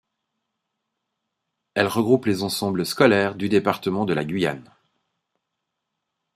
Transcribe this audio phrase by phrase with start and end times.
[1.75, 4.67] Elle regroupe les ensembles scolaires du département de la Guyane.